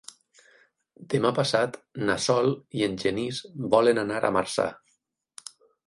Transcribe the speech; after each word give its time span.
Demà 1.15 1.31
passat 1.41 1.77
na 2.11 2.17
Sol 2.29 2.51
i 2.81 2.89
en 2.89 2.99
Genís 3.05 3.45
volen 3.79 4.05
anar 4.07 4.21
a 4.33 4.37
Marçà. 4.41 4.71